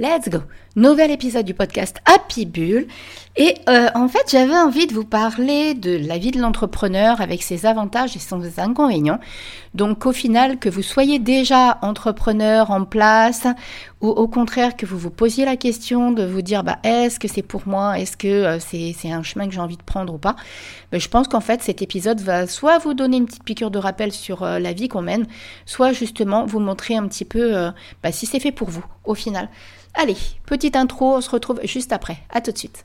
[0.00, 0.38] Let's go
[0.76, 2.86] Nouvel épisode du podcast Happy Bull.
[3.36, 7.42] Et euh, en fait, j'avais envie de vous parler de la vie de l'entrepreneur avec
[7.42, 9.18] ses avantages et ses inconvénients.
[9.74, 13.48] Donc au final, que vous soyez déjà entrepreneur en place
[14.00, 17.28] ou au contraire que vous vous posiez la question de vous dire bah, est-ce que
[17.28, 20.18] c'est pour moi, est-ce que euh, c'est un chemin que j'ai envie de prendre ou
[20.18, 20.36] pas,
[20.92, 23.78] ben, je pense qu'en fait cet épisode va soit vous donner une petite piqûre de
[23.78, 25.26] rappel sur euh, la vie qu'on mène,
[25.66, 27.70] soit justement vous montrer un petit peu
[28.02, 29.48] bah, si c'est fait pour vous au final.
[29.94, 32.18] Allez, petite intro, on se retrouve juste après.
[32.30, 32.84] À tout de suite.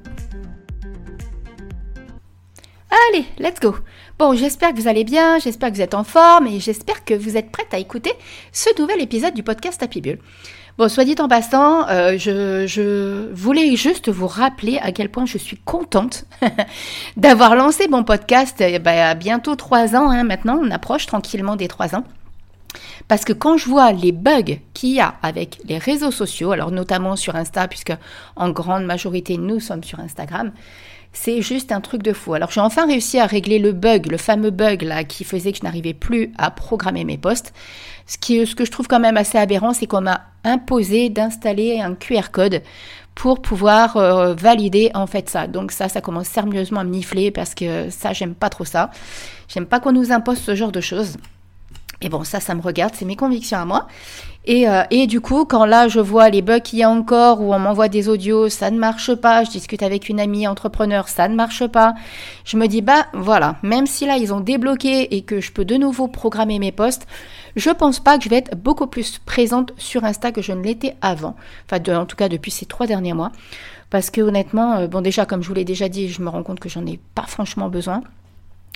[2.91, 3.75] Allez, let's go.
[4.19, 7.13] Bon, j'espère que vous allez bien, j'espère que vous êtes en forme et j'espère que
[7.13, 8.11] vous êtes prête à écouter
[8.51, 10.19] ce nouvel épisode du podcast Happy Bull.
[10.77, 15.37] Bon, soit dit en passant, euh, je, voulais juste vous rappeler à quel point je
[15.37, 16.25] suis contente
[17.17, 21.69] d'avoir lancé mon podcast y a bientôt trois ans hein, maintenant, on approche tranquillement des
[21.69, 22.03] trois ans.
[23.07, 26.71] Parce que quand je vois les bugs qu'il y a avec les réseaux sociaux, alors
[26.71, 27.93] notamment sur Insta, puisque
[28.35, 30.51] en grande majorité nous sommes sur Instagram,
[31.13, 32.33] c'est juste un truc de fou.
[32.33, 35.57] Alors j'ai enfin réussi à régler le bug, le fameux bug là qui faisait que
[35.57, 37.53] je n'arrivais plus à programmer mes posts.
[38.07, 41.79] Ce, qui, ce que je trouve quand même assez aberrant, c'est qu'on m'a imposé d'installer
[41.79, 42.61] un QR code
[43.15, 45.47] pour pouvoir euh, valider en fait ça.
[45.47, 48.89] Donc ça, ça commence sérieusement à me nifler parce que ça, j'aime pas trop ça.
[49.47, 51.17] J'aime pas qu'on nous impose ce genre de choses.
[52.01, 53.87] Et bon, ça, ça me regarde, c'est mes convictions à moi.
[54.45, 57.41] Et, euh, et, du coup, quand là, je vois les bugs qu'il y a encore,
[57.41, 61.07] où on m'envoie des audios, ça ne marche pas, je discute avec une amie entrepreneur,
[61.07, 61.93] ça ne marche pas,
[62.43, 65.63] je me dis, bah voilà, même si là, ils ont débloqué et que je peux
[65.63, 67.05] de nouveau programmer mes posts,
[67.55, 70.63] je pense pas que je vais être beaucoup plus présente sur Insta que je ne
[70.63, 71.35] l'étais avant.
[71.69, 73.31] Enfin, en tout cas, depuis ces trois derniers mois.
[73.91, 76.43] Parce que honnêtement, euh, bon déjà, comme je vous l'ai déjà dit, je me rends
[76.43, 78.01] compte que j'en ai pas franchement besoin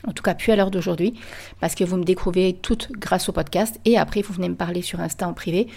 [0.07, 1.13] en tout cas plus à l'heure d'aujourd'hui,
[1.59, 4.81] parce que vous me découvrez toutes grâce au podcast, et après vous venez me parler
[4.81, 5.67] sur Insta en privé.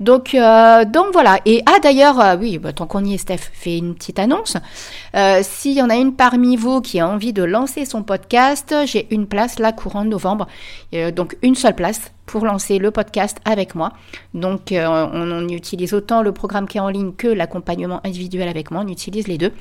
[0.00, 1.38] Donc, euh, donc voilà.
[1.44, 4.56] Et ah d'ailleurs, euh, oui, bah, tant qu'on y est, Steph fait une petite annonce.
[5.14, 8.74] Euh, S'il y en a une parmi vous qui a envie de lancer son podcast,
[8.86, 10.46] j'ai une place là courant novembre,
[11.14, 13.92] donc une seule place pour lancer le podcast avec moi.
[14.32, 18.70] Donc on, on, utilise autant le programme qui est en ligne que l'accompagnement individuel avec
[18.70, 18.82] moi.
[18.84, 19.52] On utilise les deux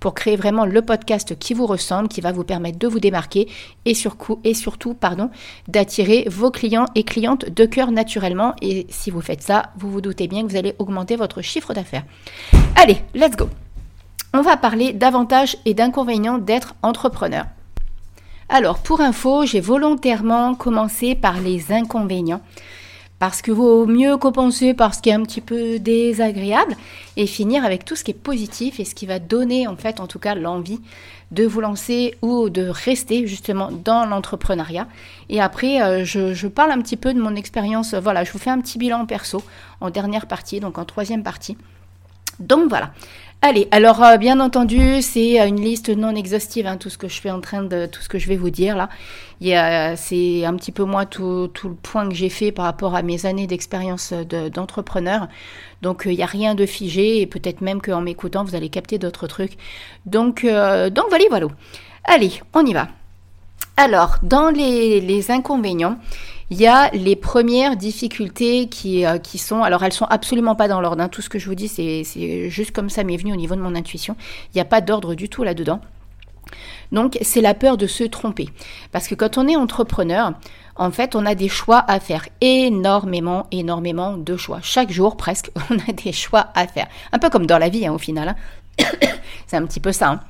[0.00, 3.48] pour créer vraiment le podcast qui vous ressemble, qui va vous permettre de vous démarquer
[3.84, 5.30] et, surtout, et surtout pardon,
[5.68, 8.54] d'attirer vos clients et clientes de cœur naturellement.
[8.62, 11.74] Et si vous faites ça, vous vous doutez bien que vous allez augmenter votre chiffre
[11.74, 12.04] d'affaires.
[12.76, 13.48] Allez, let's go.
[14.34, 17.46] On va parler d'avantages et d'inconvénients d'être entrepreneur.
[18.48, 22.40] Alors, pour info, j'ai volontairement commencé par les inconvénients
[23.18, 26.76] parce que vaut mieux compenser par ce qui est un petit peu désagréable
[27.16, 30.00] et finir avec tout ce qui est positif et ce qui va donner en fait
[30.00, 30.80] en tout cas l'envie
[31.32, 34.86] de vous lancer ou de rester justement dans l'entrepreneuriat.
[35.28, 37.94] Et après, euh, je, parle un petit peu de mon expérience.
[37.94, 39.42] Voilà, je vous fais un petit bilan perso
[39.80, 41.56] en dernière partie, donc en troisième partie.
[42.38, 42.92] Donc voilà.
[43.42, 47.06] Allez, alors euh, bien entendu, c'est euh, une liste non exhaustive, hein, tout ce que
[47.06, 48.88] je fais en train de, tout ce que je vais vous dire là.
[49.96, 53.26] C'est un petit peu moi tout, le point que j'ai fait par rapport à mes
[53.26, 55.28] années d'expérience d'entrepreneur.
[55.82, 58.98] donc il n'y a rien de figé et peut-être même qu'en m'écoutant, vous allez capter
[58.98, 59.58] d'autres trucs.
[60.06, 61.46] Donc, euh, donc voilà, voilà.
[62.04, 62.88] Allez, on y va.
[63.76, 65.98] Alors, dans les inconvénients,
[66.50, 70.68] il y a les premières difficultés qui, euh, qui sont, alors elles sont absolument pas
[70.68, 71.08] dans l'ordre, hein.
[71.08, 73.60] tout ce que je vous dis c'est juste comme ça m'est venu au niveau de
[73.60, 74.16] mon intuition,
[74.52, 75.80] il n'y a pas d'ordre du tout là-dedans.
[76.92, 78.48] Donc c'est la peur de se tromper.
[78.92, 80.32] Parce que quand on est entrepreneur,
[80.76, 82.28] en fait, on a des choix à faire.
[82.40, 84.60] Énormément, énormément de choix.
[84.62, 86.86] Chaque jour, presque, on a des choix à faire.
[87.12, 88.36] Un peu comme dans la vie, hein, au final.
[88.78, 88.84] Hein.
[89.46, 90.20] c'est un petit peu ça.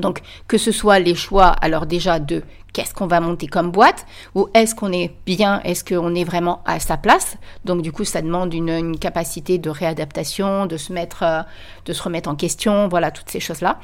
[0.00, 2.42] Donc, que ce soit les choix, alors déjà de
[2.72, 6.62] qu'est-ce qu'on va monter comme boîte, ou est-ce qu'on est bien, est-ce qu'on est vraiment
[6.64, 7.36] à sa place.
[7.64, 11.42] Donc, du coup, ça demande une, capacité de réadaptation, de se mettre, euh,
[11.84, 13.78] de se remettre en question, voilà, toutes ces choses-là.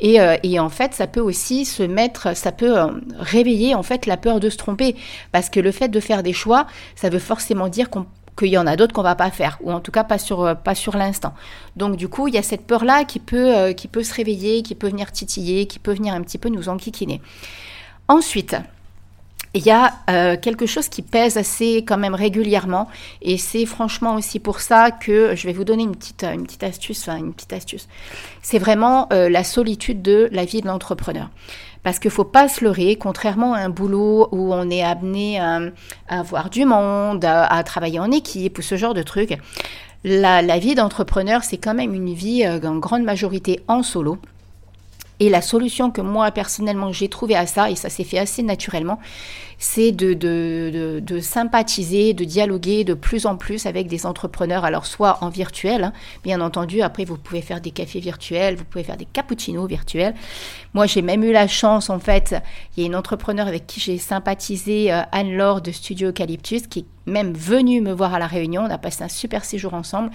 [0.00, 2.86] Et, euh, en fait, ça peut aussi se mettre, ça peut euh,
[3.18, 4.96] réveiller en fait la peur de se tromper,
[5.32, 8.06] parce que le fait de faire des choix, ça veut forcément dire qu'on
[8.36, 10.42] qu'il y en a d'autres qu'on va pas faire, ou en tout cas pas sur,
[10.42, 11.34] euh, pas sur l'instant.
[11.76, 14.62] Donc du coup, il y a cette peur-là qui peut, euh, qui peut se réveiller,
[14.62, 17.20] qui peut venir titiller, qui peut venir un petit peu nous enquiquiner.
[18.08, 18.56] Ensuite,
[19.54, 22.88] il y a euh, quelque chose qui pèse assez quand même régulièrement
[23.20, 26.62] et c'est franchement aussi pour ça que je vais vous donner une petite, une petite
[26.62, 27.86] astuce, enfin une petite astuce.
[28.40, 31.28] C'est vraiment la solitude de la vie de l'entrepreneur.
[31.82, 35.60] Parce qu'il faut pas se leurrer, contrairement à un boulot où on est amené à,
[36.08, 39.36] avoir du monde, à, travailler en équipe ou ce genre de trucs.
[40.04, 44.18] La, la vie d'entrepreneur, c'est quand même une vie euh, en grande majorité en solo.
[45.20, 48.42] Et la solution que moi personnellement j'ai trouvée à ça, et ça s'est fait assez
[48.42, 48.98] naturellement,
[49.62, 54.86] c'est de, de, de, sympathiser, de dialoguer de plus en plus avec des entrepreneurs, alors
[54.86, 55.92] soit en virtuel, hein,
[56.24, 60.14] bien entendu, après vous pouvez faire des cafés virtuels, vous pouvez faire des cappuccinos virtuels.
[60.74, 62.34] Moi j'ai même eu la chance, en fait,
[62.76, 66.80] il y a une entrepreneur avec qui j'ai sympathisé, euh, Anne-Laure de Studio Eucalyptus, qui
[66.80, 70.10] est même venue me voir à la réunion, on a passé un super séjour ensemble.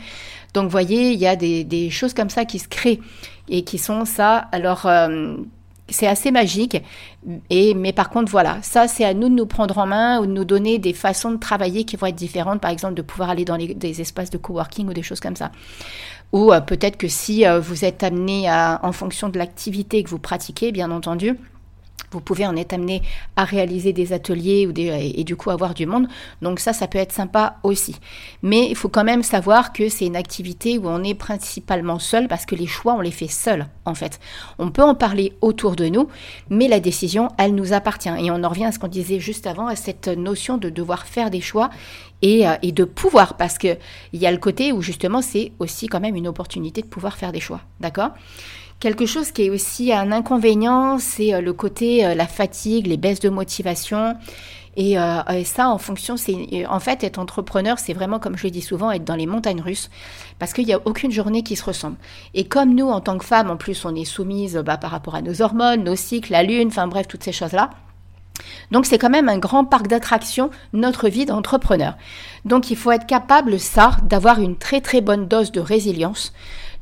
[0.54, 3.00] Donc vous voyez, il y a des, choses comme ça qui se créent
[3.48, 4.50] et qui sont ça.
[4.52, 5.38] Alors, euh,
[5.90, 6.82] c'est assez magique.
[7.50, 10.26] Et, mais par contre, voilà, ça, c'est à nous de nous prendre en main ou
[10.26, 12.62] de nous donner des façons de travailler qui vont être différentes.
[12.62, 15.52] Par exemple, de pouvoir aller dans des espaces de coworking ou des choses comme ça.
[16.34, 20.20] Ou euh, peut-être que si euh, vous êtes amené en fonction de l'activité que vous
[20.20, 21.38] pratiquez, bien entendu,
[22.12, 23.02] vous pouvez en être amené
[23.36, 26.08] à réaliser des ateliers ou et, du coup avoir du monde.
[26.42, 27.96] Donc ça, ça peut être sympa aussi.
[28.42, 32.28] Mais il faut quand même savoir que c'est une activité où on est principalement seul
[32.28, 34.20] parce que les choix, on les fait seuls en fait.
[34.58, 36.08] On peut en parler autour de nous,
[36.50, 38.10] mais la décision, elle nous appartient.
[38.10, 41.06] Et on en revient à ce qu'on disait juste avant, à cette notion de devoir
[41.06, 41.70] faire des choix
[42.22, 43.78] et, euh, et de pouvoir, parce qu'il
[44.14, 47.32] y a le côté où justement c'est aussi quand même une opportunité de pouvoir faire
[47.32, 47.62] des choix.
[47.80, 48.12] D'accord?
[48.80, 52.98] Quelque chose qui est aussi un inconvénient, c'est euh, le côté euh, la fatigue, les
[52.98, 54.16] baisses de motivation.
[54.76, 58.52] Et, euh, ça, en fonction, c'est en fait être entrepreneur, c'est vraiment comme je le
[58.52, 59.90] dis souvent, être dans les montagnes russes,
[60.38, 61.96] parce qu'il n'y a aucune journée qui se ressemble.
[62.36, 65.16] Et comme nous, en tant que femmes, en plus, on est soumise bah, par rapport
[65.16, 67.72] à nos hormones, nos cycles, la lune, enfin bref, toutes ces choses-là.
[68.70, 71.96] Donc c'est quand même un grand parc d'attractions, notre vie d'entrepreneur.
[72.46, 76.34] Donc il faut être capable, ça, d'avoir une très très bonne dose de résilience,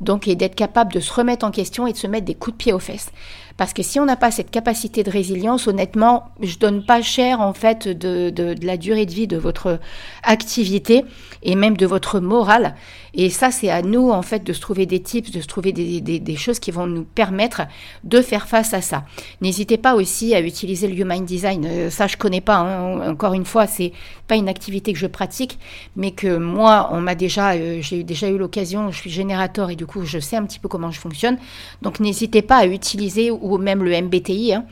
[0.02, 2.58] donc et d'être capable de se remettre en question et de se mettre des coups
[2.58, 3.12] de pied aux fesses.
[3.58, 7.40] Parce que si on n'a pas cette capacité de résilience, honnêtement, je donne pas cher
[7.40, 9.80] en fait de, de, la durée de vie de votre
[10.24, 11.06] activité
[11.42, 12.76] et même de votre morale.
[13.14, 15.72] Et ça, c'est à nous en fait de se trouver des tips, de se trouver
[15.72, 17.62] des, des, des choses qui vont nous permettre
[18.04, 19.06] de faire face à ça.
[19.40, 21.66] N'hésitez pas aussi à utiliser le Human Design.
[21.66, 22.58] Euh, ça, je connais pas.
[22.58, 23.10] Hein.
[23.10, 23.94] Encore une fois, c'est
[24.28, 25.60] pas une activité que je pratique,
[25.96, 28.92] mais que moi, on m'a déjà, euh, j'ai déjà eu l'occasion.
[28.92, 31.38] Je suis générateur et coup, je sais un petit peu comment je fonctionne.
[31.82, 34.54] Donc, n'hésitez pas à utiliser ou même le MBTI.
[34.54, 34.66] Hein.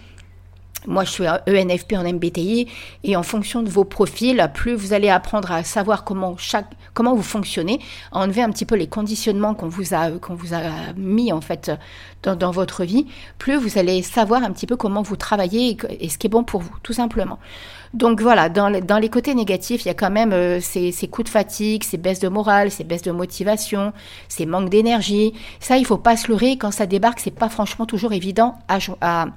[0.88, 2.68] Moi, je suis ENFP en MBTI
[3.04, 7.16] et en fonction de vos profils, plus vous allez apprendre à savoir comment chaque, comment
[7.16, 7.80] vous fonctionnez,
[8.12, 10.62] à enlever un petit peu les conditionnements qu'on vous a, qu'on vous a
[10.98, 11.72] mis en fait
[12.24, 13.08] dans, votre vie,
[13.38, 16.44] plus vous allez savoir un petit peu comment vous travaillez et, ce qui est bon
[16.44, 17.40] pour vous, tout simplement.
[17.94, 21.30] Donc voilà, dans, les côtés négatifs, il y a quand même euh, ces, coups de
[21.30, 23.94] fatigue, ces baisses de morale, ces baisses de motivation,
[24.28, 25.34] ces manques d'énergie.
[25.60, 26.58] Ça, il faut pas se leurrer.
[26.58, 29.28] Quand ça débarque, c'est pas franchement toujours évident à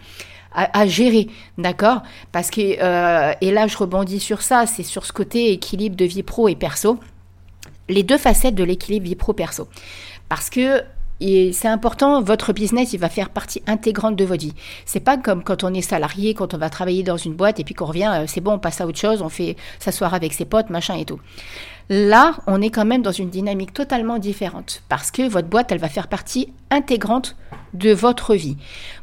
[0.56, 2.02] à, gérer, d'accord?
[2.32, 6.06] Parce que, euh, et là je rebondis sur ça, c'est sur ce côté équilibre de
[6.06, 6.98] vie pro et perso,
[7.88, 9.68] les deux facettes de l'équilibre vie pro-perso.
[10.28, 10.82] Parce que
[11.20, 14.54] c'est important, votre business, il va faire partie intégrante de votre vie.
[14.84, 17.64] C'est pas comme quand on est salarié, quand on va travailler dans une boîte et
[17.64, 20.34] puis qu'on revient, euh, c'est bon, on passe à autre chose, on fait s'asseoir avec
[20.34, 21.18] ses potes, machin et tout.
[21.88, 25.78] Là, on est quand même dans une dynamique totalement différente parce que votre boîte, elle
[25.78, 27.36] va faire partie intégrante
[27.76, 28.56] de votre vie.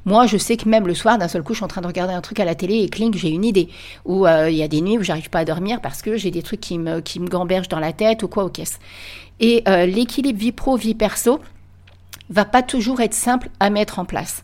[0.06, 1.88] Moi, je sais que même le soir, d'un seul coup, je suis en train de
[1.88, 3.70] regarder un truc à la télé et clink, j'ai une idée.
[4.06, 6.32] Ou euh, il y a des nuits où j'arrive pas à dormir parce que j'ai
[6.32, 8.80] des trucs qui me, qui me gambergent dans la tête ou quoi au caisse.
[9.40, 11.40] Et euh, l'équilibre vie pro, vie perso
[12.30, 14.44] va pas toujours être simple à mettre en place.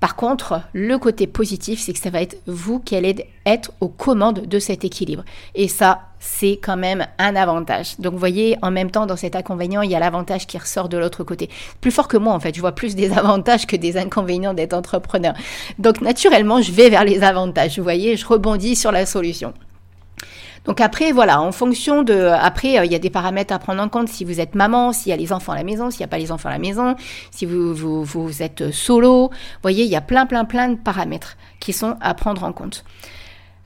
[0.00, 3.88] Par contre, le côté positif, c'est que ça va être vous qui allez être aux
[3.88, 5.24] commandes de cet équilibre.
[5.54, 7.98] Et ça, c'est quand même un avantage.
[7.98, 10.90] Donc, vous voyez, en même temps, dans cet inconvénient, il y a l'avantage qui ressort
[10.90, 11.48] de l'autre côté.
[11.80, 12.54] Plus fort que moi, en fait.
[12.54, 15.32] Je vois plus des avantages que des inconvénients d'être entrepreneur.
[15.78, 17.78] Donc, naturellement, je vais vers les avantages.
[17.78, 19.54] Vous voyez, je rebondis sur la solution.
[20.66, 22.14] Donc après, voilà, en fonction de...
[22.14, 24.92] Après, euh, il y a des paramètres à prendre en compte si vous êtes maman,
[24.92, 26.52] s'il y a les enfants à la maison, s'il n'y a pas les enfants à
[26.52, 26.96] la maison,
[27.30, 29.28] si vous, vous, vous êtes solo.
[29.30, 32.52] Vous voyez, il y a plein, plein, plein de paramètres qui sont à prendre en
[32.52, 32.84] compte.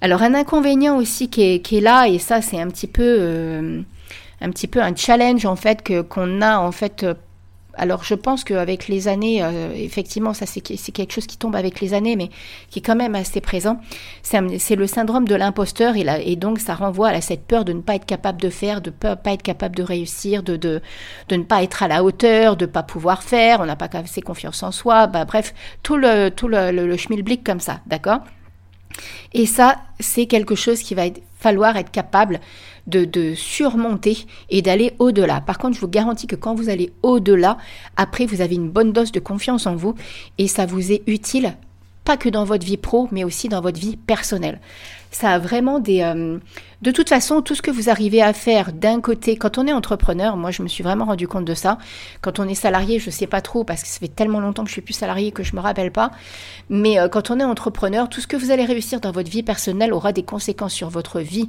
[0.05, 3.17] Alors un inconvénient aussi qui est, là, et ça c'est un petit peu...
[3.19, 3.81] Euh,
[4.43, 7.07] un petit peu un challenge en fait que qu'on a en fait
[7.79, 11.81] alors je pense qu'avec les années, euh, effectivement, ça c'est quelque chose qui tombe avec
[11.81, 12.29] les années, mais
[12.69, 13.81] qui est quand même assez présent.
[14.23, 17.95] C'est le syndrome de l'imposteur et, donc ça renvoie à cette peur de ne pas
[17.95, 20.83] être capable de faire, de ne pas être capable de réussir, de,
[21.31, 24.21] ne pas être à la hauteur, de ne pas pouvoir faire, on n'a pas assez
[24.21, 28.21] confiance en soi, bah, bref, tout le, tout le, le schmilblick comme ça, d'accord?
[29.33, 31.05] Et ça, c'est quelque chose qui va
[31.39, 32.41] falloir être capable
[32.87, 35.41] de, surmonter et d'aller au-delà.
[35.41, 37.59] Par contre, je vous garantis que quand vous allez au-delà,
[37.97, 39.95] après, vous avez une bonne dose de confiance en vous
[40.39, 41.55] et ça vous est utile,
[42.05, 44.61] pas que dans votre vie pro, mais aussi dans votre vie personnelle.
[45.11, 46.03] Ça a vraiment des...
[46.03, 46.39] Euh,
[46.83, 49.73] de toute façon, tout ce que vous arrivez à faire d'un côté, quand on est
[49.73, 51.79] entrepreneur, moi je me suis vraiment rendu compte de ça.
[52.21, 54.65] Quand on est salarié, je ne sais pas trop parce que ça fait tellement longtemps
[54.65, 56.11] que je suis plus salarié que je me rappelle pas.
[56.69, 59.43] Mais euh, quand on est entrepreneur, tout ce que vous allez réussir dans votre vie
[59.43, 61.49] personnelle aura des conséquences sur votre vie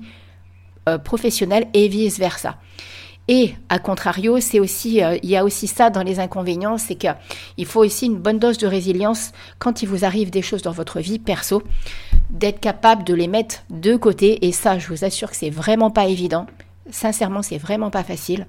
[0.88, 2.58] euh, professionnel et vice-versa.
[3.28, 6.96] Et à contrario, c'est aussi, euh, il y a aussi ça dans les inconvénients, c'est
[6.96, 10.72] qu'il faut aussi une bonne dose de résilience quand il vous arrive des choses dans
[10.72, 11.64] votre vie perso,
[12.30, 14.46] d'être capable de les mettre de côté.
[14.46, 16.46] Et ça, je vous assure que c'est vraiment pas évident.
[16.92, 18.46] Sincèrement, c'est vraiment pas facile.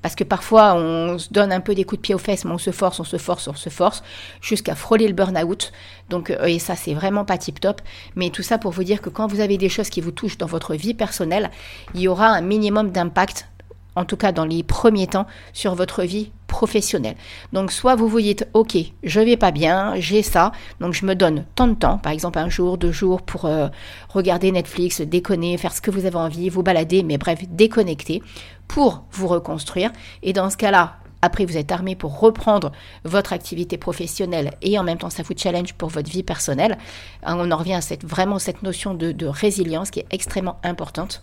[0.00, 2.52] Parce que parfois, on se donne un peu des coups de pied aux fesses, mais
[2.52, 4.02] on se force, on se force, on se force,
[4.40, 5.72] jusqu'à frôler le burn-out.
[6.10, 7.80] Donc, euh, et ça, c'est vraiment pas tip-top.
[8.16, 10.38] Mais tout ça pour vous dire que quand vous avez des choses qui vous touchent
[10.38, 11.50] dans votre vie personnelle,
[11.94, 13.48] il y aura un minimum d'impact,
[13.96, 17.16] en tout cas dans les premiers temps, sur votre vie professionnelle.
[17.52, 21.14] Donc, soit vous vous dites, OK, je vais pas bien, j'ai ça, donc je me
[21.14, 23.68] donne tant de temps, par exemple un jour, deux jours, pour euh,
[24.10, 28.22] regarder Netflix, déconner, faire ce que vous avez envie, vous balader, mais bref, déconnecter
[28.68, 29.92] pour vous reconstruire.
[30.22, 32.72] Et dans ce cas-là, après, vous êtes armé pour reprendre
[33.04, 36.76] votre activité professionnelle et en même temps, ça vous challenge pour votre vie personnelle.
[37.22, 41.22] Hein, on en revient à cette, vraiment cette notion de, résilience qui est extrêmement importante.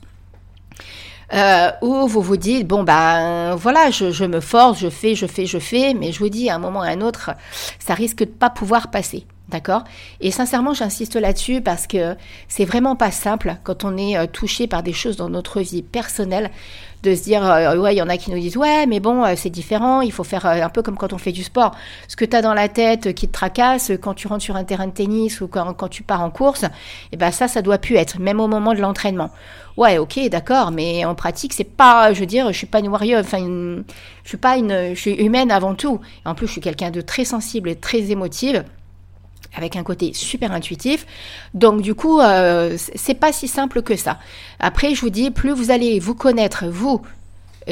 [1.32, 5.28] Euh, où vous vous dites bon ben voilà je, je, me force je fais je
[5.28, 7.30] fais je fais mais je vous dis à un moment ou à un autre
[7.78, 9.84] ça risque de pas pouvoir passer D'accord?
[10.22, 12.16] Et sincèrement, j'insiste là-dessus parce que
[12.48, 15.82] c'est vraiment pas simple quand on est euh, touché par des choses dans notre vie
[15.82, 16.52] personnelle
[17.02, 19.26] de se dire euh, ouais, il y en a qui nous disent ouais, mais bon,
[19.26, 21.74] euh, c'est différent, il faut faire un peu comme quand on fait du sport.
[22.08, 24.64] Ce que tu as dans la tête qui te tracasse quand tu rentres sur un
[24.64, 26.68] terrain de tennis ou quand, tu pars en course, et
[27.14, 29.32] eh ben ça ça doit plus être même au moment de l'entraînement.
[29.78, 32.90] Ouais, OK, d'accord, mais en pratique, c'est pas je veux dire, je suis pas une
[32.90, 36.00] warrior, enfin je suis pas une je suis humaine avant tout.
[36.24, 38.64] En plus, je suis quelqu'un de très sensible et très émotive
[39.56, 41.06] avec un côté super intuitif.
[41.54, 44.20] Donc du coup, euh, c'est pas si simple que ça.
[44.60, 47.02] Après, je vous dis, plus vous allez vous connaître, vous,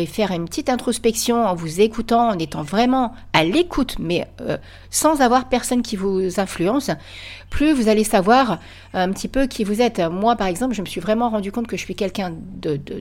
[0.05, 4.57] faire une petite introspection en vous écoutant, en étant vraiment à l'écoute, mais euh,
[4.89, 6.91] sans avoir personne qui vous influence,
[7.49, 8.59] plus vous allez savoir
[8.93, 9.99] un petit peu qui vous êtes.
[9.99, 12.33] Moi, par exemple, je me suis vraiment rendu compte que je suis quelqu'un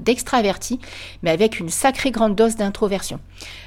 [0.00, 0.78] d'extraverti,
[1.22, 3.20] mais avec une sacrée grande dose d'introversion.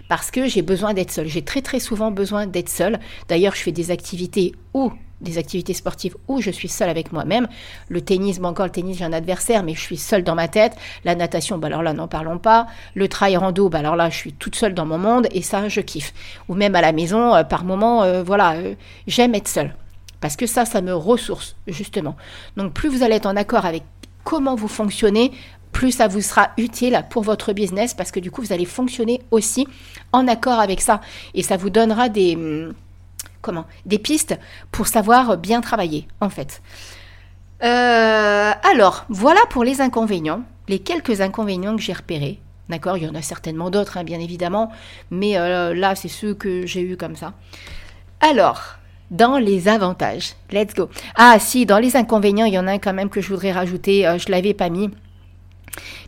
[0.07, 1.27] Parce que j'ai besoin d'être seule.
[1.27, 2.99] J'ai très très souvent besoin d'être seule.
[3.27, 7.47] D'ailleurs, je fais des activités où des activités sportives où je suis seule avec moi-même.
[7.89, 10.47] Le tennis, bon encore le tennis, j'ai un adversaire, mais je suis seule dans ma
[10.47, 10.75] tête.
[11.03, 12.67] La natation, bah alors là, n'en parlons pas.
[12.95, 15.67] Le trail rando, bah alors là, je suis toute seule dans mon monde et ça,
[15.67, 16.13] je kiffe.
[16.47, 18.75] Ou même à la maison, euh, par moment, euh, voilà, euh,
[19.07, 19.73] j'aime être seule.
[20.21, 22.15] Parce que ça, ça me ressource, justement.
[22.57, 23.83] Donc plus vous allez être en accord avec
[24.23, 25.31] comment vous fonctionnez,
[25.71, 29.21] plus ça vous sera utile pour votre business parce que du coup, vous allez fonctionner
[29.31, 29.67] aussi
[30.11, 30.99] en accord avec ça.
[31.33, 32.73] Et ça vous donnera des hum,
[33.41, 34.37] comment des pistes
[34.71, 36.61] pour savoir bien travailler en fait.
[37.63, 42.39] Euh, alors voilà pour les inconvénients, les quelques inconvénients que j'ai repérés.
[42.69, 44.71] D'accord, il y en a certainement d'autres, hein, bien évidemment,
[45.09, 47.33] mais euh, là c'est ceux que j'ai eu comme ça.
[48.21, 48.61] Alors,
[49.09, 50.87] dans les avantages, let's go.
[51.15, 53.51] Ah si, dans les inconvénients, il y en a un quand même que je voudrais
[53.51, 54.91] rajouter, euh, je l'avais pas mis,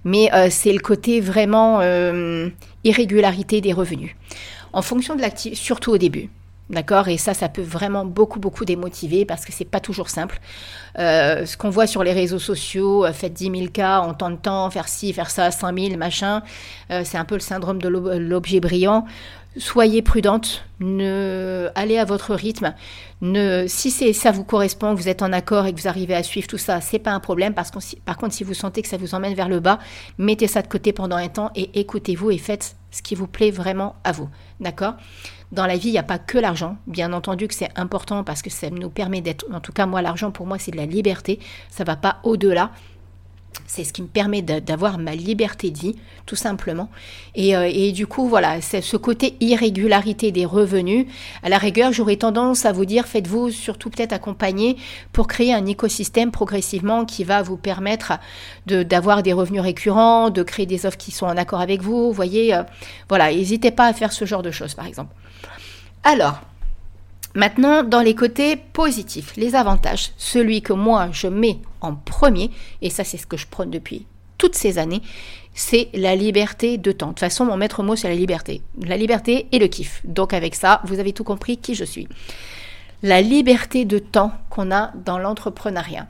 [0.03, 1.81] mais c'est le côté vraiment
[2.83, 4.15] irrégularité des revenus.
[4.73, 6.29] En fonction de l'activité, surtout au début,
[6.71, 7.09] D'accord?
[7.09, 10.39] Et ça, ça peut vraiment beaucoup, beaucoup démotiver parce que c'est pas toujours simple.
[10.97, 14.29] Euh, ce qu'on voit sur les réseaux sociaux, euh, faites 10 000 cas en temps
[14.29, 16.41] de temps, faire ci, faire ça, 5 000, machin,
[16.89, 19.05] euh, c'est un peu le syndrome de l'objet brillant.
[19.57, 22.73] Soyez prudente, ne, allez à votre rythme.
[23.19, 26.47] Ne, si ça vous correspond, vous êtes en accord et que vous arrivez à suivre
[26.47, 27.53] tout ça, c'est pas un problème.
[27.53, 29.79] Parce que, par contre, si vous sentez que ça vous emmène vers le bas,
[30.17, 33.51] mettez ça de côté pendant un temps et écoutez-vous et faites ce qui vous plaît
[33.51, 34.29] vraiment à vous.
[34.59, 34.95] D'accord?
[35.51, 36.77] Dans la vie, il n'y a pas que l'argent.
[36.87, 40.01] Bien entendu que c'est important parce que ça nous permet d'être, en tout cas moi,
[40.01, 41.39] l'argent pour moi, c'est de la liberté.
[41.69, 42.71] Ça va pas au-delà.
[43.67, 46.89] C'est ce qui me permet d'avoir ma liberté de vie, tout simplement.
[47.35, 51.05] Et, euh, et du coup, voilà, c'est ce côté irrégularité des revenus.
[51.43, 54.77] À la rigueur, j'aurais tendance à vous dire, faites-vous surtout peut-être accompagner
[55.13, 58.13] pour créer un écosystème progressivement qui va vous permettre
[58.65, 62.07] d'avoir des revenus récurrents, de créer des offres qui sont en accord avec vous.
[62.07, 62.63] Vous voyez, euh,
[63.09, 65.13] voilà, n'hésitez pas à faire ce genre de choses, par exemple.
[66.03, 66.41] Alors,
[67.35, 72.89] Maintenant, dans les côtés positifs, les avantages, celui que moi je mets en premier, et
[72.89, 74.05] ça c'est ce que je prône depuis
[74.37, 75.01] toutes ces années,
[75.53, 77.07] c'est la liberté de temps.
[77.07, 78.63] De toute façon, mon maître mot, c'est la liberté.
[78.81, 80.01] La liberté et le kiff.
[80.03, 82.07] Donc avec ça, vous avez tout compris qui je suis.
[83.03, 86.07] La liberté de temps qu'on a dans l'entrepreneuriat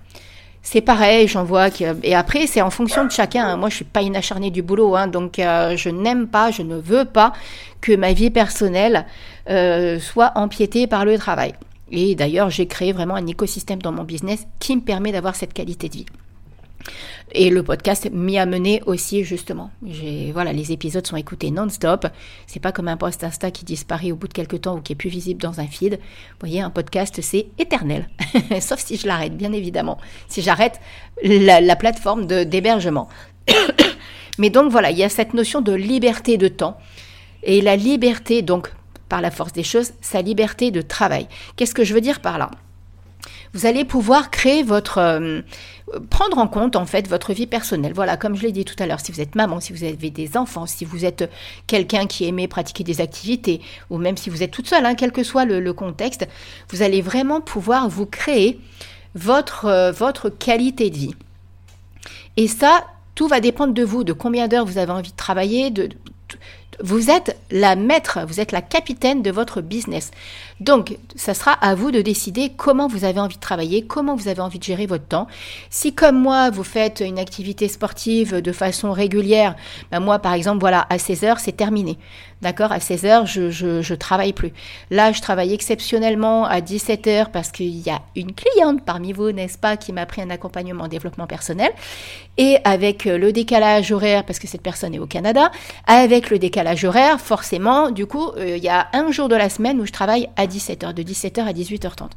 [0.63, 1.69] c'est pareil, j'en vois.
[2.03, 3.45] Et après, c'est en fonction de chacun.
[3.45, 3.57] Hein.
[3.57, 6.61] Moi, je suis pas une acharnée du boulot, hein, donc euh, je n'aime pas, je
[6.61, 7.33] ne veux pas
[7.81, 9.05] que ma vie personnelle
[9.49, 11.53] euh, soit empiétée par le travail.
[11.91, 15.53] Et d'ailleurs, j'ai créé vraiment un écosystème dans mon business qui me permet d'avoir cette
[15.53, 16.05] qualité de vie.
[17.33, 19.71] Et le podcast m'y a mené aussi justement.
[20.33, 22.07] Voilà, les épisodes sont écoutés non-stop.
[22.47, 24.93] C'est pas comme un post Insta qui disparaît au bout de quelques temps ou qui
[24.93, 25.93] est plus visible dans un feed.
[25.93, 28.09] Vous voyez, un podcast c'est éternel,
[28.61, 29.97] sauf si je l'arrête, bien évidemment.
[30.27, 30.79] Si j'arrête
[31.23, 33.07] la, plateforme d'hébergement.
[34.37, 36.77] Mais donc voilà, il y a cette notion de liberté de temps
[37.43, 38.71] et la liberté donc
[39.11, 41.27] par la force des choses, sa liberté de travail.
[41.57, 42.49] Qu'est-ce que je veux dire par là?
[43.53, 45.41] Vous allez pouvoir créer votre euh,
[46.09, 47.91] prendre en compte en fait votre vie personnelle.
[47.93, 50.11] Voilà, comme je l'ai dit tout à l'heure, si vous êtes maman, si vous avez
[50.11, 51.29] des enfants, si vous êtes
[51.67, 55.11] quelqu'un qui aimait pratiquer des activités, ou même si vous êtes toute seule, hein, quel
[55.11, 56.25] que soit le, contexte,
[56.69, 58.61] vous allez vraiment pouvoir vous créer
[59.13, 61.15] votre, euh, votre qualité de vie.
[62.37, 65.69] Et ça, tout va dépendre de vous, de combien d'heures vous avez envie de travailler,
[65.69, 65.89] de,
[66.83, 70.11] vous êtes la maître, vous êtes la capitaine de votre business.
[70.59, 74.27] Donc, ça sera à vous de décider comment vous avez envie de travailler, comment vous
[74.27, 75.27] avez envie de gérer votre temps.
[75.69, 79.55] Si comme moi, vous faites une activité sportive de façon régulière,
[79.91, 81.97] ben moi, par exemple, voilà, à 16 heures, c'est terminé.
[82.41, 84.51] D'accord À 16 heures, je, je, travaille plus.
[84.89, 89.31] Là, je travaille exceptionnellement à 17 heures parce qu'il y a une cliente parmi vous,
[89.31, 91.69] n'est-ce pas, qui m'a pris un accompagnement en développement personnel.
[92.37, 95.51] Et avec le décalage horaire, parce que cette personne est au Canada,
[95.85, 99.49] avec le décalage horaire, forcément, du coup, euh, il y a un jour de la
[99.49, 102.09] semaine où je travaille à 17h, de 17h à 18h30.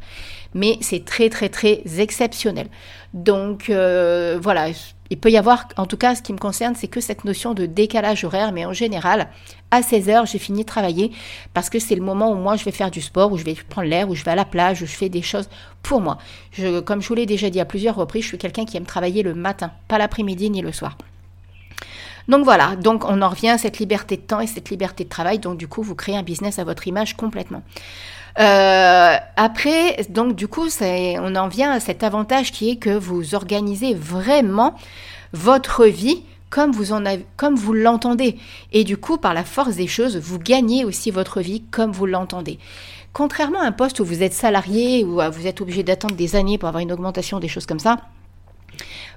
[0.55, 2.69] Mais c'est très, très, très exceptionnel.
[3.15, 4.69] Donc, euh, voilà
[5.11, 7.55] il peut y avoir, en tout cas, ce qui me concerne, c'est que cette notion
[7.55, 9.29] de décalage horaire, mais en général,
[9.71, 11.13] à 16 heures, j'ai fini de travailler
[11.53, 13.55] parce que c'est le moment où moi je vais faire du sport, où je vais
[13.55, 15.49] prendre l'air, où je vais à la plage, où je fais des choses
[15.83, 16.19] pour moi.
[16.85, 19.23] Comme je vous l'ai déjà dit à plusieurs reprises, je suis quelqu'un qui aime travailler
[19.23, 20.97] le matin, pas l'après-midi ni le soir.
[22.27, 25.11] Donc voilà, donc on en revient à cette liberté de temps et cette liberté de
[25.11, 25.39] travail.
[25.39, 27.63] Donc du coup, vous créez un business à votre image complètement.
[28.39, 33.35] Euh, après, donc du coup, on en vient à cet avantage qui est que vous
[33.35, 34.75] organisez vraiment
[35.33, 36.93] votre vie comme vous
[37.57, 38.39] vous l'entendez.
[38.73, 42.07] Et du coup, par la force des choses, vous gagnez aussi votre vie comme vous
[42.07, 42.59] l'entendez.
[43.13, 46.59] Contrairement à un poste où vous êtes salarié, ou vous êtes obligé d'attendre des années
[46.59, 47.99] pour avoir une augmentation, des choses comme ça,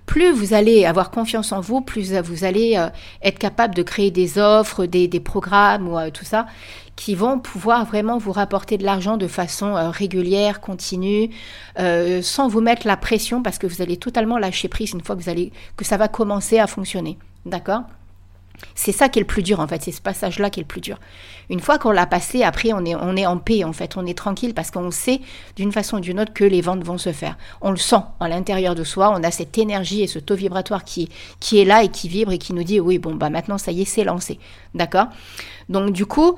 [0.05, 2.87] plus vous allez avoir confiance en vous, plus vous allez euh,
[3.21, 6.47] être capable de créer des offres, des, programmes ou euh, tout ça
[6.95, 11.29] qui vont pouvoir vraiment vous rapporter de l'argent de façon euh, régulière, continue,
[12.21, 15.21] sans vous mettre la pression parce que vous allez totalement lâcher prise une fois que
[15.21, 17.17] vous allez que ça va commencer à fonctionner.
[17.45, 17.83] D'accord?
[18.75, 20.67] C'est ça qui est le plus dur en fait, c'est ce passage-là qui est le
[20.67, 20.97] plus dur.
[21.49, 24.05] Une fois qu'on l'a passé, après on est, on est en paix en fait, on
[24.05, 25.21] est tranquille parce qu'on sait
[25.55, 27.37] d'une façon ou d'une autre que les ventes vont se faire.
[27.61, 30.83] On le sent à l'intérieur de soi, on a cette énergie et ce taux vibratoire
[30.83, 33.57] qui, qui est là et qui vibre et qui nous dit oui bon bah maintenant
[33.57, 34.39] ça y est c'est lancé.
[34.73, 35.07] D'accord?
[35.69, 36.35] Donc du coup,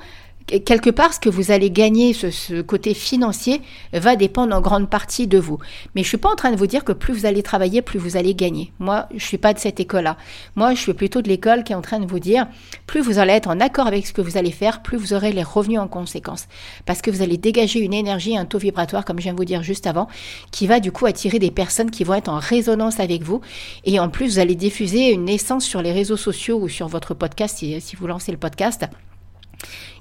[0.58, 5.26] quelque part, ce que vous allez gagner, ce, côté financier, va dépendre en grande partie
[5.26, 5.58] de vous.
[5.94, 7.98] Mais je suis pas en train de vous dire que plus vous allez travailler, plus
[7.98, 8.72] vous allez gagner.
[8.78, 10.16] Moi, je suis pas de cette école-là.
[10.56, 12.46] Moi, je suis plutôt de l'école qui est en train de vous dire,
[12.86, 15.32] plus vous allez être en accord avec ce que vous allez faire, plus vous aurez
[15.32, 16.46] les revenus en conséquence.
[16.86, 19.44] Parce que vous allez dégager une énergie, un taux vibratoire, comme je viens de vous
[19.44, 20.08] dire juste avant,
[20.50, 23.40] qui va du coup attirer des personnes qui vont être en résonance avec vous.
[23.84, 27.14] Et en plus, vous allez diffuser une essence sur les réseaux sociaux ou sur votre
[27.14, 28.86] podcast si, si vous lancez le podcast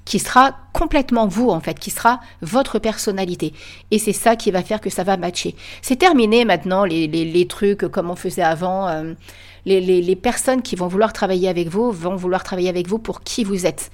[0.06, 3.54] qui sera complètement vous en fait, qui sera votre personnalité.
[3.92, 5.56] Et c'est ça qui va faire que ça va matcher.
[5.82, 8.88] C'est terminé maintenant les, les, trucs comme on faisait avant.
[8.88, 9.14] Euh,
[9.66, 13.22] les, les, personnes qui vont vouloir travailler avec vous vont vouloir travailler avec vous pour
[13.22, 13.92] qui vous êtes.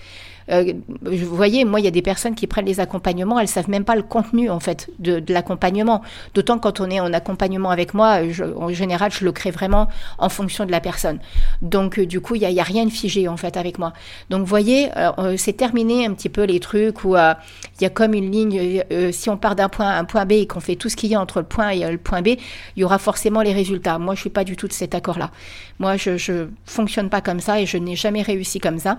[0.52, 3.70] Euh, vous voyez, moi, il y a des personnes qui prennent les accompagnements, elles savent
[3.70, 6.02] même pas le contenu en fait de, l'accompagnement.
[6.34, 8.20] D'autant quand on est en accompagnement avec moi,
[8.58, 11.20] en général, je le crée vraiment en fonction de la personne.
[11.62, 13.94] Donc, euh, du coup, il y a, a, rien de figé en fait avec moi.
[14.30, 17.90] Donc, vous voyez, euh, c'est terminé un petit peu les trucs où il y a
[17.90, 18.84] comme une ligne.
[19.12, 21.10] si on part d'un point à un point B et qu'on fait tout ce qu'il
[21.10, 22.38] y a entre le point A et le point B, il
[22.78, 23.98] y aura forcément les résultats.
[23.98, 25.32] Moi, je suis pas du tout de cet accord-là.
[25.80, 28.98] Moi, je, je fonctionne pas comme ça et je n'ai jamais réussi comme ça.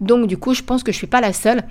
[0.00, 1.64] Donc du coup, je pense que je ne suis pas la seule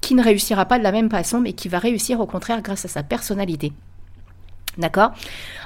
[0.00, 2.84] qui ne réussira pas de la même façon, mais qui va réussir au contraire grâce
[2.84, 3.72] à sa personnalité.
[4.78, 5.12] D'accord?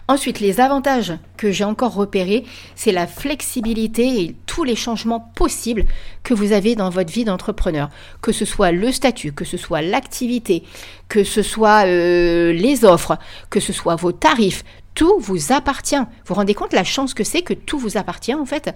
[0.07, 2.45] Ensuite, les avantages que j'ai encore repérés,
[2.77, 5.85] c'est la flexibilité et tous les changements possibles
[6.23, 7.91] que vous avez dans votre vie d'entrepreneur.
[8.23, 10.63] Que ce soit le statut, que ce soit l'activité,
[11.09, 13.19] que ce soit euh, les offres,
[13.51, 14.65] que ce soit vos tarifs,
[14.95, 15.97] tout vous appartient.
[15.97, 18.75] Vous vous rendez compte la chance que c'est que tout vous appartient en fait?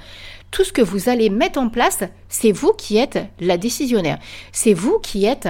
[0.50, 4.18] Tout ce que vous allez mettre en place, c'est vous qui êtes la décisionnaire.
[4.53, 5.48] C'est vous qui êtes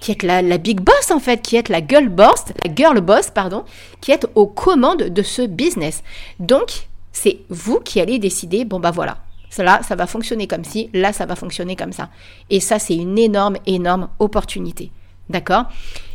[0.00, 3.30] qui êtes la, big boss en fait, qui êtes la girl boss, la girl boss
[3.30, 3.64] pardon,
[4.00, 6.02] qui êtes aux commandes de ce business.
[6.38, 9.18] Donc c'est vous qui allez décider bon bah voilà,
[9.58, 12.08] là ça va fonctionner comme ci, là ça va fonctionner comme ça.
[12.48, 14.90] Et ça c'est une énorme énorme opportunité.
[15.28, 15.66] D'accord?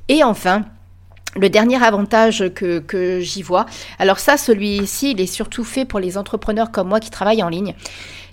[0.07, 0.65] Et enfin,
[1.35, 3.65] le dernier avantage que, j'y vois,
[3.99, 7.49] alors ça, celui-ci, il est surtout fait pour les entrepreneurs comme moi qui travaillent en
[7.49, 7.75] ligne.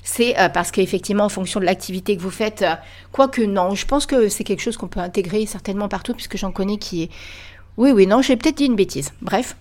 [0.04, 2.74] C'est euh, parce qu'effectivement, en fonction de l'activité que vous faites, euh,
[3.12, 6.50] quoique non, je pense que c'est quelque chose qu'on peut intégrer certainement partout, puisque j'en
[6.50, 7.10] connais qui est...
[7.78, 9.12] Oui, oui, non, j'ai peut-être dit une bêtise.
[9.22, 9.56] Bref,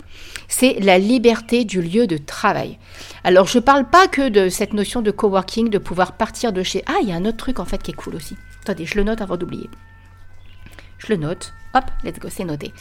[0.47, 2.77] c'est la liberté du lieu de travail.
[3.23, 6.61] Alors, je ne parle pas que de cette notion de coworking, de pouvoir partir de
[6.61, 6.83] chez...
[6.87, 8.35] Ah, il y a un autre truc en fait qui est cool aussi.
[8.63, 9.69] Attendez, je le note avant d'oublier.
[11.05, 11.53] Je le note.
[11.73, 12.73] Hop, let's go, c'est noté.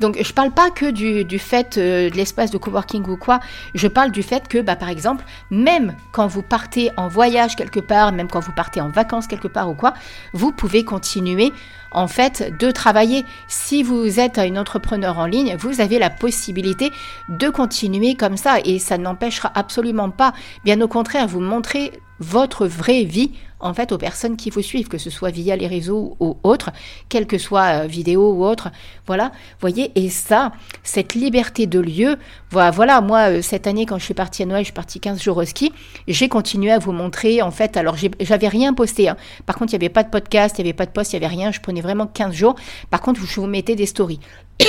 [0.00, 3.40] Donc, je parle pas que du, fait euh, de l'espace de coworking ou quoi.
[3.74, 7.80] Je parle du fait que, bah, par exemple, même quand vous partez en voyage quelque
[7.80, 9.94] part, même quand vous partez en vacances quelque part ou quoi,
[10.34, 11.52] vous pouvez continuer
[11.90, 13.24] en fait de travailler.
[13.48, 16.92] Si vous êtes un entrepreneur en ligne, vous avez la possibilité
[17.30, 20.34] de continuer comme ça et ça n'empêchera absolument pas,
[20.64, 23.32] bien au contraire, vous montrez votre vraie vie
[23.64, 26.70] en fait aux personnes qui vous suivent, que ce soit via les réseaux ou autres,
[27.08, 28.70] quelle que soit euh, vidéo ou autre.
[29.06, 32.18] Voilà, voyez, et ça, cette liberté de lieu,
[32.50, 35.22] voilà, moi, euh, cette année, quand je suis partie à Noël, je suis partie 15
[35.22, 35.72] jours au ski,
[36.06, 39.08] j'ai continué à vous montrer, en fait, alors j'avais rien posté.
[39.08, 39.16] Hein.
[39.46, 41.18] Par contre, il n'y avait pas de podcast, il n'y avait pas de post, il
[41.18, 42.56] n'y avait rien, je prenais vraiment 15 jours.
[42.90, 44.20] Par contre, je vous mettais des stories.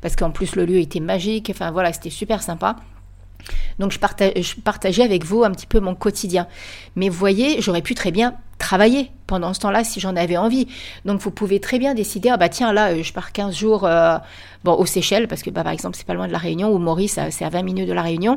[0.00, 2.76] Parce qu'en plus, le lieu était magique, enfin voilà, c'était super sympa.
[3.78, 6.46] Donc je, partageais avec vous un petit peu mon quotidien.
[6.96, 10.68] Mais vous voyez, j'aurais pu très bien travailler pendant ce temps-là si j'en avais envie.
[11.04, 13.86] Donc vous pouvez très bien décider, ah bah tiens là, euh, je pars 15 jours
[13.86, 14.18] euh,
[14.64, 16.78] bon, aux Seychelles, parce que bah, par exemple c'est pas loin de la Réunion, ou
[16.78, 18.36] Maurice, c'est à 20 minutes de la Réunion.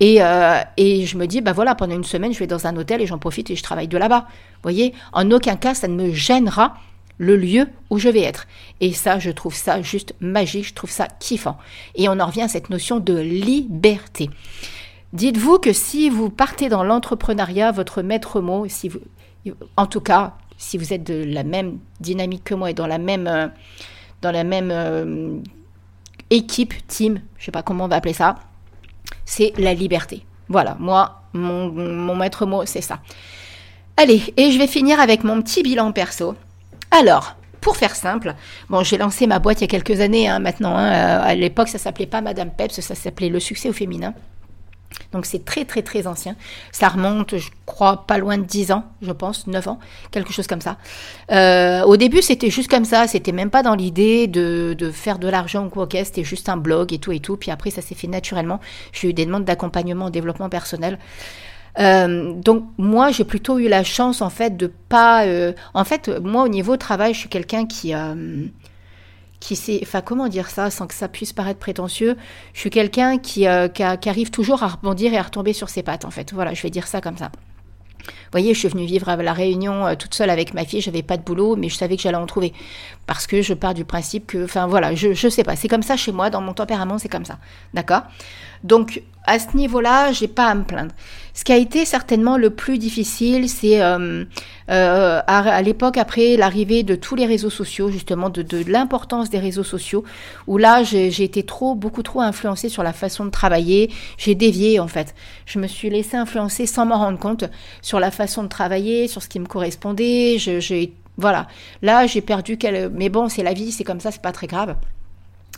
[0.00, 2.76] Et, euh, et je me dis, bah voilà, pendant une semaine, je vais dans un
[2.76, 4.26] hôtel et j'en profite et je travaille de là-bas.
[4.28, 6.74] Vous voyez, en aucun cas, ça ne me gênera
[7.18, 8.46] le lieu où je vais être.
[8.80, 11.58] Et ça, je trouve ça juste magique, je trouve ça kiffant.
[11.94, 14.30] Et on en revient à cette notion de liberté.
[15.12, 19.00] Dites-vous que si vous partez dans l'entrepreneuriat, votre maître mot, si vous,
[19.76, 22.98] en tout cas, si vous êtes de la même dynamique que moi et dans la
[22.98, 23.48] même, euh,
[24.22, 25.38] dans la même euh,
[26.30, 28.36] équipe, team, je ne sais pas comment on va appeler ça,
[29.24, 30.24] c'est la liberté.
[30.48, 33.00] Voilà, moi, mon, mon maître mot, c'est ça.
[33.96, 36.34] Allez, et je vais finir avec mon petit bilan perso.
[36.90, 38.34] Alors, pour faire simple,
[38.82, 40.76] j'ai lancé ma boîte il y a quelques années hein, maintenant.
[40.76, 44.14] Hein, euh, à l'époque, ça s'appelait pas Madame Peps, ça s'appelait Le succès au féminin.
[45.12, 46.36] Donc c'est très très très ancien.
[46.72, 49.78] Ça remonte, je crois, pas loin de 10 ans, je pense, 9 ans,
[50.10, 50.76] quelque chose comme ça.
[51.30, 55.28] Euh, au début, c'était juste comme ça, c'était même pas dans l'idée de, faire de
[55.28, 57.36] l'argent ou quoi, ok, c'était juste un blog et tout et tout.
[57.36, 58.60] Puis après, ça s'est fait naturellement.
[58.92, 60.98] J'ai eu des demandes d'accompagnement au développement personnel.
[61.78, 66.08] Euh, donc moi j'ai plutôt eu la chance en fait de pas euh, en fait
[66.24, 68.46] moi au niveau travail je suis quelqu'un qui euh,
[69.38, 72.16] qui sait enfin comment dire ça sans que ça puisse paraître prétentieux?
[72.52, 76.04] Je suis quelqu'un qui, qui, arrive toujours à rebondir et à retomber sur ses pattes
[76.04, 76.32] en fait.
[76.32, 77.30] Voilà je vais dire ça comme ça.
[78.08, 81.02] Vous voyez, je suis venue vivre à La Réunion toute seule avec ma fille, j'avais
[81.02, 82.52] pas de boulot, mais je savais que j'allais en trouver.
[83.06, 85.82] Parce que je pars du principe que, enfin voilà, je, je sais pas, c'est comme
[85.82, 87.38] ça chez moi, dans mon tempérament, c'est comme ça.
[87.74, 88.02] D'accord?
[88.64, 90.92] Donc, à ce niveau-là, j'ai pas à me plaindre.
[91.34, 94.24] Ce qui a été certainement le plus difficile, c'est euh,
[94.70, 99.38] euh, à, l'époque après l'arrivée de tous les réseaux sociaux, justement de, de l'importance des
[99.38, 100.02] réseaux sociaux,
[100.46, 103.90] où là j'ai été trop, beaucoup trop influencée sur la façon de travailler.
[104.16, 105.14] J'ai dévié en fait.
[105.44, 107.44] Je me suis laissée influencer sans m'en rendre compte
[107.82, 110.38] sur la façon de travailler, sur ce qui me correspondait.
[110.38, 111.48] J'ai voilà.
[111.82, 112.90] Là j'ai perdu quel.
[112.94, 114.74] Mais bon, c'est la vie, c'est comme ça, c'est pas très grave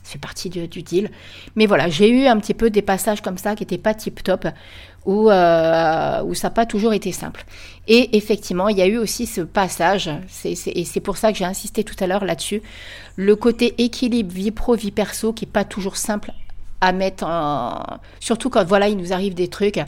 [0.02, 1.10] c'est parti du, deal.
[1.56, 4.22] Mais voilà, j'ai eu un petit peu des passages comme ça qui n'étaient pas tip
[4.22, 4.46] top,
[5.04, 7.44] où, euh, où ça n'a pas toujours été simple.
[7.88, 10.10] Et effectivement, il y a eu aussi ce passage,
[10.44, 12.62] et c'est pour ça que j'ai insisté tout à l'heure là-dessus,
[13.16, 16.32] le côté équilibre vie pro, vie perso qui n'est pas toujours simple
[16.80, 17.82] à mettre en...
[18.20, 19.80] Surtout quand voilà, il nous arrive des trucs,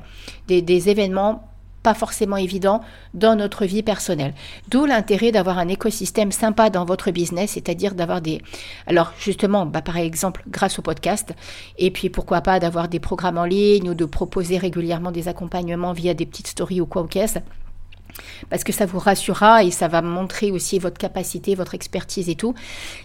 [0.48, 1.51] des événements
[1.82, 2.80] pas forcément évident
[3.14, 4.34] dans notre vie personnelle.
[4.68, 8.40] D'où l'intérêt d'avoir un écosystème sympa dans votre business, c'est-à-dire d'avoir des...
[8.86, 11.34] Alors justement, bah, par exemple, grâce au podcast,
[11.78, 15.92] et puis pourquoi pas d'avoir des programmes en ligne ou de proposer régulièrement des accompagnements
[15.92, 17.38] via des petites stories ou quoi au caisse
[18.50, 22.34] parce que ça vous rassurera et ça va montrer aussi votre capacité, votre expertise et
[22.34, 22.54] tout.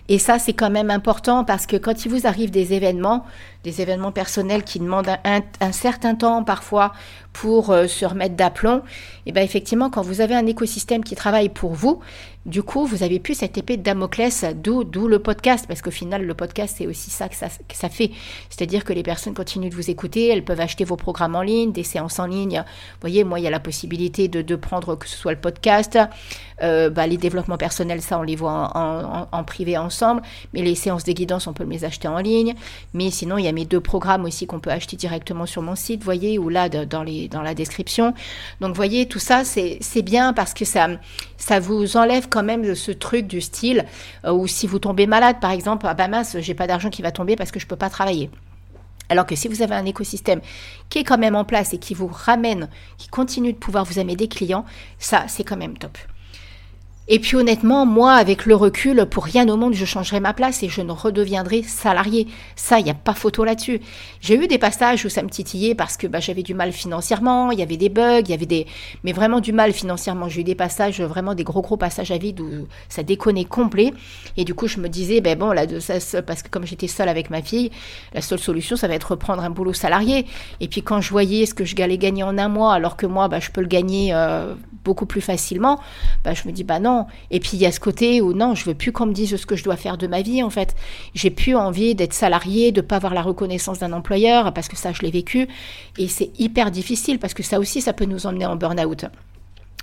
[0.08, 3.26] Et ça, c'est quand même important parce que quand il vous arrive des événements,
[3.64, 6.94] des événements personnels qui demandent un, certain temps parfois
[7.34, 8.82] pour euh, se remettre d'aplomb,
[9.26, 12.00] et bien effectivement, quand vous avez un écosystème qui travaille pour vous,
[12.48, 16.26] du coup, vous avez plus cette épée de Damoclès, d'où, le podcast, parce qu'au final,
[16.26, 18.12] le podcast, c'est aussi ça que, ça fait.
[18.50, 21.74] C'est-à-dire que les personnes continuent de vous écouter, elles peuvent acheter vos programmes en ligne,
[21.74, 22.64] des séances en ligne.
[22.66, 26.00] Vous voyez, moi, il y a la possibilité de prendre que ce soit le podcast,
[26.64, 30.22] euh, bah, les développements personnels, ça, on les voit en, privé ensemble.
[30.54, 32.56] Mais les séances de guidance, on peut les acheter en ligne.
[32.94, 35.76] Mais sinon, il y a mes deux programmes aussi qu'on peut acheter directement sur mon
[35.76, 38.14] site, voyez, ou là, dans, les, dans la description.
[38.62, 40.88] Donc, voyez, tout ça, c'est bien parce que ça,
[41.38, 43.86] ça vous enlève quand même ce truc du style
[44.26, 47.02] euh, où si vous tombez malade, par exemple, ah bah mince, j'ai pas d'argent qui
[47.02, 48.30] va tomber parce que je peux pas travailler.
[49.10, 50.42] Alors que si vous avez un écosystème
[50.90, 54.00] qui est quand même en place et qui vous ramène, qui continue de pouvoir vous
[54.00, 54.66] amener des clients,
[55.00, 55.98] ça, c'est quand même top.
[57.10, 60.62] Et puis honnêtement, moi, avec le recul, pour rien au monde, je changerai ma place
[60.64, 62.28] et je ne redeviendrai salarié.
[62.58, 63.80] Ça, il n'y a pas photo là-dessus.
[64.20, 67.52] J'ai eu des passages où ça me titillait parce que bah, j'avais du mal financièrement,
[67.52, 68.68] il y avait des bugs, il y avait des...
[69.06, 70.28] Mais vraiment du mal financièrement.
[70.28, 73.94] J'ai eu des passages, vraiment des gros gros passages à vide où ça déconnait complet.
[74.36, 75.66] Et du coup, je me disais, ben bon, là,
[76.26, 77.72] parce que comme j'étais seule avec ma fille,
[78.14, 80.26] la seule solution, ça va être reprendre un boulot salarié.
[80.60, 83.06] Et puis quand je voyais ce que je allais gagner en un mois, alors que
[83.06, 85.80] moi, bah, je peux le gagner euh, beaucoup plus facilement,
[86.24, 86.97] bah, je me dis, bah non,
[87.32, 89.36] et puis il y a ce côté où non, je veux plus qu'on me dise
[89.36, 90.76] ce que je dois faire de ma vie en fait.
[91.14, 94.92] J'ai plus envie d'être salarié, de pas avoir la reconnaissance d'un employeur parce que ça
[94.94, 95.48] je l'ai vécu
[95.98, 99.06] et c'est hyper difficile parce que ça aussi ça peut nous emmener en burn-out.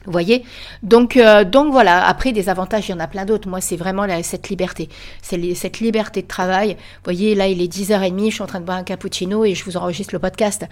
[0.07, 0.45] Voyez?
[0.83, 3.49] Donc, euh, donc voilà, après des avantages, il y en a plein d'autres.
[3.49, 4.89] Moi, c'est vraiment cette liberté.
[5.23, 6.75] C'est cette liberté de travail.
[6.75, 9.55] Vous voyez, là, il est 10h30, je suis en train de boire un cappuccino et
[9.55, 10.67] je vous enregistre le podcast.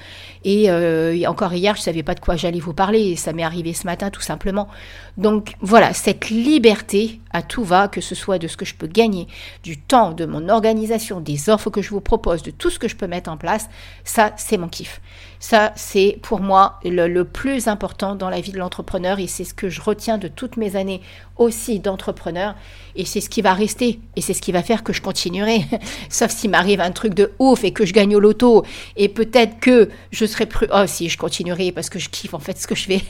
[0.44, 3.00] Et euh, encore hier, je savais pas de quoi j'allais vous parler.
[3.00, 4.68] Et ça m'est arrivé ce matin, tout simplement.
[5.16, 8.86] Donc voilà, cette liberté à tout va, que ce soit de ce que je peux
[8.86, 9.26] gagner,
[9.62, 12.88] du temps, de mon organisation, des offres que je vous propose, de tout ce que
[12.88, 13.68] je peux mettre en place,
[14.04, 15.00] ça, c'est mon kiff.
[15.42, 19.52] Ça, c'est pour moi le, plus important dans la vie de l'entrepreneur et c'est ce
[19.52, 21.00] que je retiens de toutes mes années
[21.36, 22.54] aussi d'entrepreneur
[22.94, 25.64] et c'est ce qui va rester et c'est ce qui va faire que je continuerai.
[26.08, 28.64] Sauf s'il m'arrive un truc de ouf et que je gagne au loto
[28.96, 30.68] et peut-être que je serai plus...
[30.72, 33.00] Oh si, je continuerai parce que je kiffe en fait ce que je fais.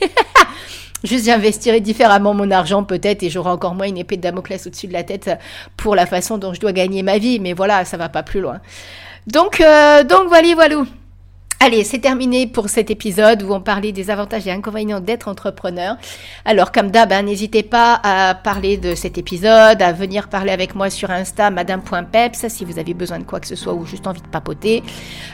[1.03, 4.87] Juste j'investirai différemment mon argent peut-être et j'aurai encore moins une épée de Damoclès au-dessus
[4.87, 5.29] de la tête
[5.77, 7.39] pour la façon dont je dois gagner ma vie.
[7.39, 8.59] Mais voilà, ça va pas plus loin.
[9.27, 10.83] Donc, euh, donc voilà, voilà.
[11.65, 15.95] Allez, c'est terminé pour cet épisode où on parlait des avantages et inconvénients d'être entrepreneur.
[16.43, 20.75] Alors, comme d'hab, hein, n'hésitez pas à parler de cet épisode, à venir parler avec
[20.75, 24.05] moi sur Insta, madame.peps, si vous avez besoin de quoi que ce soit ou juste
[24.07, 24.83] envie de papoter.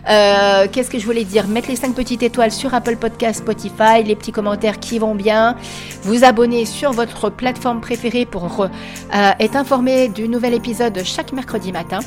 [0.07, 1.47] Euh, Qu'est-ce que je voulais dire?
[1.47, 5.55] Mettre les 5 petites étoiles sur Apple Podcast, Spotify, les petits commentaires qui vont bien.
[6.03, 11.71] Vous abonner sur votre plateforme préférée pour euh, être informé du nouvel épisode chaque mercredi
[11.71, 12.01] matin.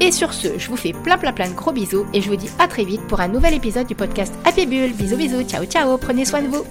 [0.00, 2.36] Et sur ce, je vous fais plein plein plein de gros bisous et je vous
[2.36, 4.92] dis à très vite pour un nouvel épisode du podcast Happy Bull.
[4.92, 6.64] Bisous bisous, ciao ciao, prenez soin de vous.